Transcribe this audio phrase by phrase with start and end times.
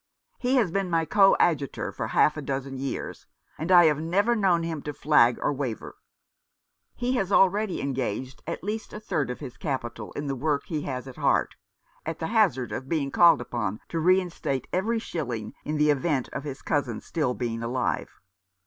[0.39, 3.27] He has been my coadjutor for half a dozen years,
[3.59, 5.95] and I have never known him flag or waver.
[6.95, 10.81] He has already engaged at least a third of his capital in the work he
[10.81, 11.53] has at heart,
[12.03, 12.89] at the hazard oi 367 Rough Justice.
[12.97, 17.59] being called upon to re instate every shilling in the event of his cousin being
[17.59, 18.09] still alive."